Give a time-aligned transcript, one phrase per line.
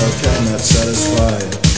[0.00, 1.69] self-care not satisfied.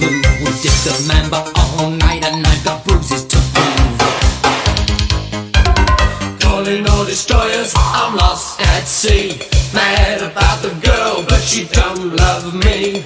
[0.00, 4.00] We did the member all night and i got bruises to prove.
[6.40, 9.38] Calling all destroyers, I'm lost at sea.
[9.72, 13.03] Mad about the girl, but she don't love me.